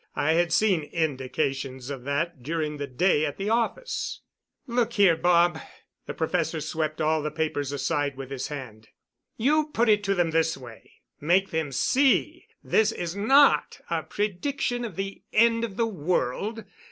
I 0.15 0.31
had 0.33 0.51
seen 0.51 0.81
indications 0.81 1.91
of 1.91 2.05
that 2.05 2.41
during 2.41 2.77
the 2.77 2.87
day 2.87 3.23
at 3.23 3.37
the 3.37 3.51
office. 3.51 4.21
"Look 4.65 4.93
here, 4.93 5.15
Bob" 5.15 5.59
the 6.07 6.15
professor 6.15 6.59
swept 6.59 6.99
all 6.99 7.21
the 7.21 7.29
papers 7.29 7.71
aside 7.71 8.17
with 8.17 8.31
his 8.31 8.47
hand. 8.47 8.87
"You 9.37 9.67
put 9.67 9.89
it 9.89 10.03
to 10.05 10.15
them 10.15 10.31
this 10.31 10.57
way. 10.57 10.93
Make 11.19 11.51
them 11.51 11.71
see 11.71 12.47
this 12.63 12.91
is 12.91 13.15
not 13.15 13.79
a 13.91 14.01
prediction 14.01 14.85
of 14.85 14.95
the 14.95 15.21
end 15.33 15.63
of 15.63 15.77
the 15.77 15.85
world. 15.85 16.63